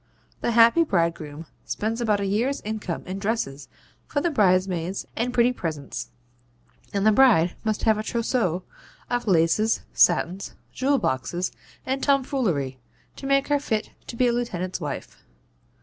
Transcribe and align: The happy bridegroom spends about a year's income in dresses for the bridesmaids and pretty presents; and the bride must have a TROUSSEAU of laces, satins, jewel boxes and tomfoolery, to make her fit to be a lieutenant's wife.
The 0.39 0.53
happy 0.53 0.83
bridegroom 0.83 1.45
spends 1.63 2.01
about 2.01 2.19
a 2.19 2.25
year's 2.25 2.59
income 2.61 3.03
in 3.05 3.19
dresses 3.19 3.67
for 4.07 4.19
the 4.19 4.31
bridesmaids 4.31 5.05
and 5.15 5.31
pretty 5.31 5.53
presents; 5.53 6.09
and 6.91 7.05
the 7.05 7.11
bride 7.11 7.53
must 7.63 7.83
have 7.83 7.99
a 7.99 8.01
TROUSSEAU 8.01 8.63
of 9.11 9.27
laces, 9.27 9.81
satins, 9.93 10.55
jewel 10.73 10.97
boxes 10.97 11.51
and 11.85 12.01
tomfoolery, 12.01 12.79
to 13.15 13.27
make 13.27 13.49
her 13.49 13.59
fit 13.59 13.91
to 14.07 14.15
be 14.15 14.25
a 14.27 14.33
lieutenant's 14.33 14.81
wife. 14.81 15.21